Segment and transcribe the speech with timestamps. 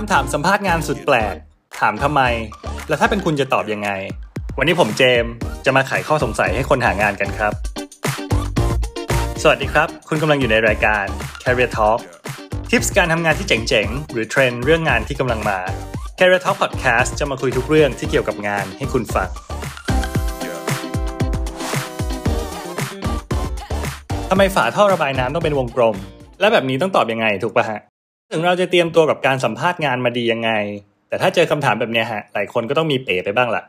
[0.00, 1.34] คำถามสัมภาษณ์งานสุดแปลก
[1.80, 2.22] ถามทำไม
[2.88, 3.90] แล้วถ้าเป็นคุณจะตอบยังไง
[4.58, 5.32] วันนี้ผมเจมส์
[5.64, 7.52] จะมาไขข้อสงสัยให้คนหางานกันครับ
[9.42, 11.04] สวัสดีครับ คุณกำลังอยู่ในรายการ
[11.42, 12.00] Career Talk
[12.70, 15.58] ทิปส์การทำงานที่เจ๋งๆ หรือเทรนด์เรื่องงานที่กำลังมา
[16.18, 19.28] Career Talk Podcast จะมาคุยทุกเรื่องที่เกี่ยวกับงานให้คุณฟัง
[24.30, 25.96] ทำไมฝาท่อระบายน้ำต้องเป็นวงกลม
[26.40, 27.80] และแบบนี้ต้องตอบยังไงถูกปะฮะ
[28.32, 30.50] ถึงเราจะเตรียมตัวกับการสัมภาษณ์งานมาดียังไง
[31.08, 33.62] แต่ถ้าเจอคำถามแบบเนี้ยฮะหลายคนก็ต้องมีเป๋ไปบ้างละ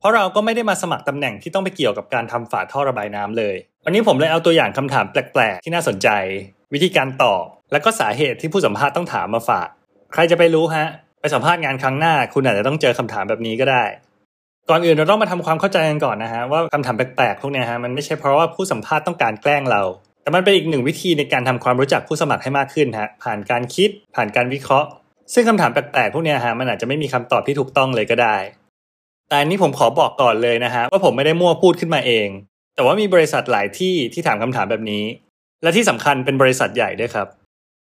[0.00, 6.08] เพราะเราก็ไม่ได้มาสมัครตำแหน่งที่ต้องไปเกี่ยวกับการทำฝาท่อระบายน้ำเลย วันนี้ผมเลยเอาตัวอย่างคำถามแปลกๆ ที่น่าสนใจ
[6.74, 9.68] วิธีการตอบ และก็สาเหตุที่ผู้สัมภาษณ์ต้องถามมาฝาก
[10.12, 10.86] ใครจะไปรู้ฮะ
[11.20, 13.84] ไปสัมภาษณ์งานครั้งหน้า คุณอาจจะต้องเจอคำถามแบบนี้ก็ได้
[14.70, 19.82] ก่อนอื่นเราต้องมาทำความเข้าใจกันก่อนนะฮะว่าคำถามแปลกๆพวกนี้ฮะมันไม่ใช่เพราะว่าผู้สัมภาษณ์ต้องการแกล้งเรา
[20.22, 24.88] แต่มันเป็นอีกหนึ่งวิธีในการทำความรู้จักผู้สมัครให้มากขึ้นฮะผ่านการคิดผ่านการวิเคราะห์
[25.34, 28.36] ซึ่งคำถามแปลกๆพวกเนี้ยฮะมันอาจจะไม่มีคำตอบที่ถูกต้องเลยก็ได้
[29.28, 32.28] แต่อันนี้ผมขอบอกก่อนเลยนะฮะว่าผมไม่ได้มั่วพูดขึ้นมาเอง
[32.74, 35.04] แต่ว่ามีบริษัทหลายที่ที่ถามคำถามแบบนี้
[35.62, 37.28] และที่สำคัญเป็นบริษัทใหญ่ด้วยครับ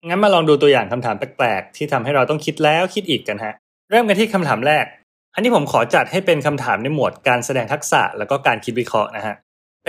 [0.06, 3.54] งั้นมาลองดูตัวอย่างคำถามแปลกๆที่ทำให้เราต้องคิดแล้วคิดอีกกันฮะ
[3.90, 4.84] เริ่มกันที่คำถามแรก
[5.34, 9.34] อันนี้ผมขอจัดให้เป็นคำถามในหมวดการแสดงทักษะแล้วก็การคิดวิเคราะห์นะฮะ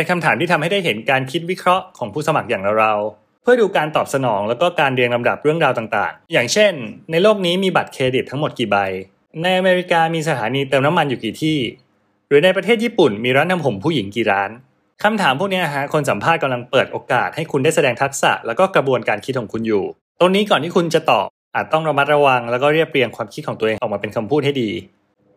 [0.01, 6.73] เป็นคำถามที่ทำให้ได้เห็นการคิดวิเคราะห์ของผู้สมัครอย่างเราๆเพื่อดูการตอบสนองแล้วก็การเรียงลำดับเรื่องราวต่างๆ อย่างเช่น
[7.11, 8.77] ในโลกนี้มีบัตรเครดิตทั้งหมดกี่ใบ
[9.43, 11.57] ในอเมริกามีสถานีเติมน้ำมันอยู่กี่ที่
[12.27, 14.49] หรือในประเทศญี่ปุ่นมีร้านทำผมผู้หญิงกี่ร้าน
[15.03, 19.83] คำถามพวกนี้ฮะคนสัมภาษณ์กำลังเปิดโอกาสให้คุณได้แสดงทักษะ แล้วก็กระบวนการคิดของคุณอยู่
[20.19, 24.71] ตรงนี้ก่อนที่คุณจะตอบอาจต้องระมัดระวัง แล้วก็เรียบเรียงความคิดของตัวเองออกมาเป็นคำพูดให้ดี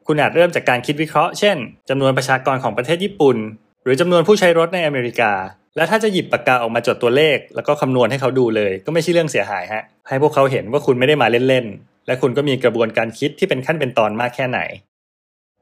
[0.06, 1.56] คุณอาจเริ่มจากการคิดวิเคราะห์ เช่น
[1.88, 3.36] จำนวนประชากรของประเทศญี่ปุ่น
[3.84, 5.32] หรือจำนวนผู้ใช้รถในอเมริกา
[5.76, 14.60] และถ้าจะหยิบปากกาออกมาจดตัวเลข แล้วก็คำนวณให้เขาดูเลย ก็ไม่ใช่เรื่องเสียหายฮะให้พวกเขาเห็นว่าคุณไม่ได้มาเล่นๆและคุณก็มีกระบวนการคิดที่เป็นขั้นเป็นตอนมากแค่ไหน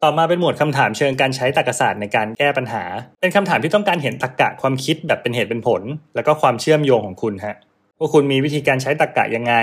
[0.02, 2.84] ต่อมาเป็นหมวดคำถามเชิงการใช้ตรรกศาสตร์ในการแก้ปัญหา
[3.20, 5.82] เป็นคำถามที่ต้องการเห็นตรรกะความคิดแบบเป็นเหตุเป็นผล
[6.14, 7.56] แล้วก็ความเชื่อมโยงของคุณฮะ
[7.98, 9.54] ว่าคุณมีวิธีการใช้ตรรกะยังไง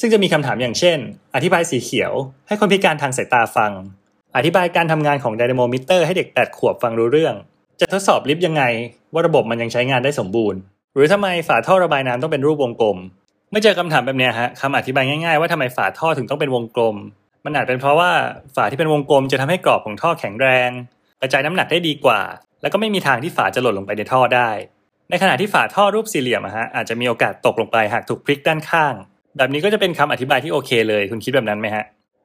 [0.00, 0.98] ซึ่งจะมีคำถามอย่างเช่น
[1.34, 2.12] อธิบายสีเขียว
[2.48, 3.72] ให้คนพิการทางสายตาฟัง
[4.36, 7.34] อธิบายการทำงานของไดนาโมมิเตอร์ให้เด็กแปดขวบฟังรู้เรื่อง
[7.82, 8.62] จะทดสอบลิฟต์ยังไง
[9.12, 10.60] ว่าระบบมันยังใช้งานได้สมบูรณ์
[10.94, 12.98] หรือทำไมฝาท่อระบายน้ำต้องเป็นรูปวงกลม
[13.50, 16.96] เมื่อเจอคำถามแบบนี้ฮะคำอธิบายง่ายๆ ว่าทำไมฝาท่อถึงต้องเป็นวงกลม
[17.44, 18.10] มันอาจเป็นเพราะว่า
[18.56, 20.70] ฝาที่เป็นวงกลมจะทำให้กรอบของท่อแข็งแรง
[21.20, 22.20] กระจายน้ำหนักได้ดีกว่า
[22.62, 24.50] แล้วก็ไม่มีทางที่ฝาจะหล่นลงไปในท่อได้
[25.10, 28.94] ในขณะที่ฝาท่อรูปสี่เหลี่ยมฮะอาจจะมีโอกาสตกลงไปหากถูกพลิกด้านข้าง
[29.36, 31.84] แบบนี้ก็จะเป็นคำอธิบายที่โอเคเลย คุณคิดแบบนั้นไหมฮะ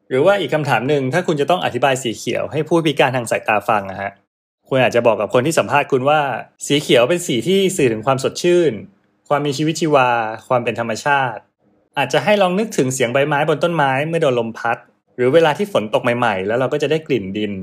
[0.10, 4.12] หรือว่าอีกคำถามหนึ่งถ้าคุณจะต้องอธิบายสีเขียวให้ผู้พิการทางสายตาฟังอะฮะ
[4.70, 6.20] คุณอาจจะบอกกับคนที่สัมภาษณ์คุณว่า
[6.68, 8.72] สีเขียวเป็นสีที่สื่อถึงความสดชื่น
[9.30, 10.10] ความมีชีวิตชีวา
[10.48, 11.42] ความเป็นธรรมชาติ
[11.98, 14.78] อาจจะให้ลองนึกถึงเสียงใบไม้บนต้นไม้เมื่อโดนลมพัด
[15.16, 17.54] หรือเวลาที่ฝนตกใหม่ๆ แล้วเราก็จะได้กลิ่นดิน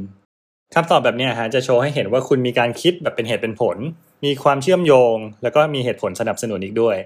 [0.74, 3.76] คำตอบแบบนี้ฮะจะโชว์ให้เห็นว่าคุณมีการคิดแบบเป็นเหตุเป็นผล
[4.24, 6.96] มีความเชื่อมโยง แล้วก็มีเหตุผลสนับสนุนอีกด้วย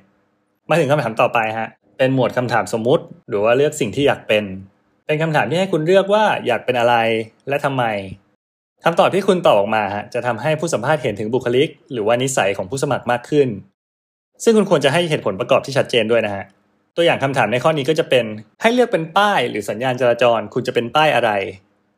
[0.69, 4.44] มาถึงคำถามต่อไปฮะเป็นหมวดคำถามสมมุติ หรือว่าเลือกสิ่งที่อยากเป็น
[5.06, 6.94] เป็นคำถามที่ให้คุณเลือกว่าอยากเป็นอะไร
[7.48, 7.84] และทำไม
[8.84, 13.49] คำตอบที่คุณตอบออกมาฮะจะทำให้ผู้สัมภาษณ์เห็นถึงบุคลิก หรือว่านิสัยของผู้สมัครมากขึ้น
[14.44, 16.44] ซึ่งคุณควรจะให้เหตุผลประกอบที่ชัดเจนด้วยนะฮะ
[16.97, 18.25] ตัวอย่างคำถามในข้อนี้ก็จะเป็น
[18.62, 21.31] ให้เลือกเป็นป้ายหรือสัญญาณจราจร คุณจะเป็นป้ายอะไร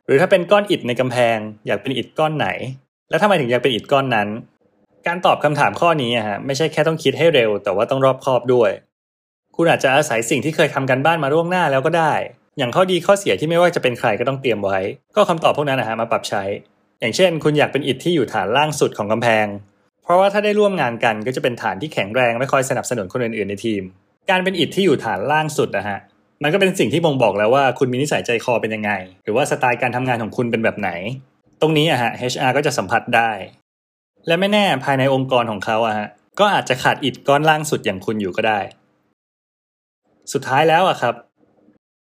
[0.07, 2.49] หรือถ้าเป็นก้อนอิฐในกำแพง อยากเป็นอิฐก้อนไหน
[3.11, 4.29] และทำไมถึงอยากเป็นอิฐก้อนนั้น
[5.07, 8.71] การตอบคำถามข้อนี้อะฮะไม่ใช่แค่ต้องคิดให้เร็ว แต่ว่าต้องรอบคอบด้วย
[9.57, 12.13] คุณอาจจะอาศัยสิ่งที่เคยทำกันบ้านมาล่วงหน้าแล้วก็ได้
[12.61, 14.79] อย่างข้อดีข้อเสียที่ไม่ว่าจะเป็นใครก็ต้องเตรียมไว้
[15.17, 16.43] ก็คำตอบพวกนั้นนะฮะมาปรับใช้
[17.01, 19.47] อย่างเช่น คุณอยากเป็นอิฐที่อยู่ฐานล่างสุดของกำแพง
[20.03, 23.83] เพราะว่าถ้าได้ร่วมงานกันก็จะเป็นฐานที่แข็งแรงและคอยสนับสนุนคนอื่นๆในทีม
[24.31, 25.99] การเป็นอิฐที่อยู่ฐานล่างสุดนะฮะ
[26.43, 28.93] มันก็เป็นสิ่งที่บ่งบอกแล้วว่าคุณมีนิสัยใจคอเป็นยังไง
[29.25, 30.91] หรือว่าสไตล์การทำงานของคุณเป็นแบบไหน
[31.61, 33.31] ตรงนี้อะฮะ HR ก็จะสัมผัสได้
[34.27, 36.09] และไม่แน่ภายในองค์กรของเขาอะฮะ
[36.41, 38.61] ก็อาจจะขาดอิฐก้อนล่างสุดอย่างคุณอยู่ก็ได้
[40.33, 41.15] สุดท้ายแล้วอะครับ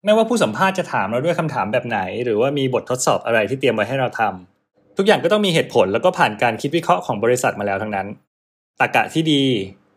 [0.06, 8.08] ไม่ว่าผู้สัมภาษณ์จะถามเราด้วยคำถามแบบไหน หรือว่ามีบททดสอบอะไรที่เตรียมไว้ให้เราทำทุกอย่างก็ต้องมีเหตุผลแล้วก็ผ่านการคิดวิเคราะห์ของบริษัทมาแล้วทั้งนั้น
[8.80, 9.44] ตรกะที่ดี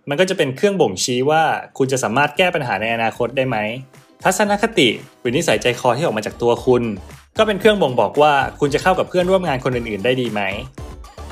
[0.08, 1.43] มันก็จะเป็นเครื่องบ่งชี้ว่า
[1.78, 3.56] คุณจะสามารถแก้ปัญหาในอนาคตได้ไหม
[4.25, 4.88] ทัศนคติ
[5.20, 6.82] หรือนิสัยใจคอที่ออกมาจากตัวคุณ
[7.38, 10.40] ก็เป็นเครื่องบ่งบอกว่าคุณจะเข้ากับเพื่อนร่วมงานคนอื่น ๆ ได้ดีไหม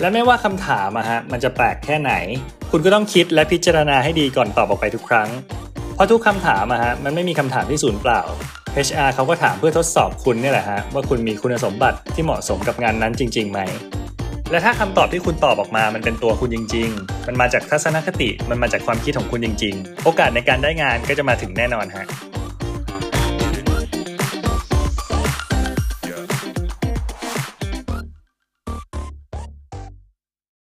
[0.00, 2.12] และไม่ว่าคำถามอะฮะมันจะแปลกแค่ไหน
[2.70, 5.28] คุณก็ต้องคิดและพิจารณาให้ดีก่อนตอบออกไปทุกครั้ง
[5.94, 8.20] เพราะทุกคำถามอะฮะมันไม่มีคำถามที่ศูนย์เปล่า
[8.86, 13.60] HR เขาก็ถามเพื่อทดสอบคุณเนี่ยแหละฮะว่าคุณมีคุณสมบัติที่เหมาะสมกับงานนั้นจริง ๆ ไหม
[14.50, 22.06] และถ้าคำตอบที่คุณตอบออกมามันเป็นตัวคุณจริง ๆ มันมาจากทัศนคติมันมาจากความคิดของคุณจริง ๆ โอกาสในการได้งานก็จะมาถึงแน่นอนฮะ